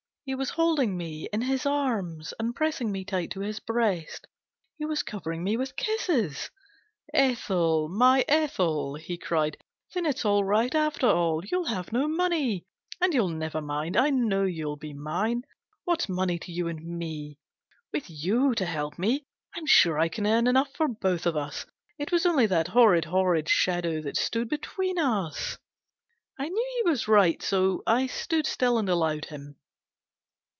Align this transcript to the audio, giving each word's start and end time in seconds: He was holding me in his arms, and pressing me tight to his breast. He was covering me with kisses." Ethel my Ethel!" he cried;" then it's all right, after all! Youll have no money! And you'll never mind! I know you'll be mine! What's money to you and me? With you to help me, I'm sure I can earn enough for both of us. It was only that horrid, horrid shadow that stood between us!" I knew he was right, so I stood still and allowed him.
He 0.23 0.35
was 0.35 0.51
holding 0.51 0.95
me 0.97 1.27
in 1.33 1.41
his 1.41 1.65
arms, 1.65 2.31
and 2.39 2.55
pressing 2.55 2.91
me 2.91 3.03
tight 3.03 3.31
to 3.31 3.39
his 3.39 3.59
breast. 3.59 4.27
He 4.77 4.85
was 4.85 5.01
covering 5.01 5.43
me 5.43 5.57
with 5.57 5.75
kisses." 5.75 6.51
Ethel 7.13 7.89
my 7.89 8.23
Ethel!" 8.27 8.93
he 8.95 9.17
cried;" 9.17 9.57
then 9.93 10.05
it's 10.05 10.23
all 10.23 10.43
right, 10.43 10.73
after 10.73 11.07
all! 11.07 11.43
Youll 11.43 11.65
have 11.65 11.91
no 11.91 12.07
money! 12.07 12.63
And 13.01 13.15
you'll 13.15 13.27
never 13.29 13.61
mind! 13.61 13.97
I 13.97 14.11
know 14.11 14.43
you'll 14.43 14.77
be 14.77 14.93
mine! 14.93 15.41
What's 15.85 16.07
money 16.07 16.37
to 16.37 16.51
you 16.51 16.67
and 16.67 16.79
me? 16.85 17.39
With 17.91 18.05
you 18.07 18.53
to 18.55 18.65
help 18.65 18.99
me, 18.99 19.25
I'm 19.55 19.65
sure 19.65 19.97
I 19.99 20.07
can 20.07 20.27
earn 20.27 20.45
enough 20.45 20.71
for 20.75 20.87
both 20.87 21.25
of 21.25 21.35
us. 21.35 21.65
It 21.97 22.11
was 22.11 22.27
only 22.27 22.45
that 22.45 22.69
horrid, 22.69 23.05
horrid 23.05 23.49
shadow 23.49 24.01
that 24.03 24.17
stood 24.17 24.47
between 24.49 24.99
us!" 24.99 25.57
I 26.39 26.47
knew 26.47 26.71
he 26.83 26.89
was 26.89 27.07
right, 27.07 27.41
so 27.41 27.81
I 27.87 28.05
stood 28.05 28.45
still 28.45 28.77
and 28.77 28.87
allowed 28.87 29.25
him. 29.25 29.57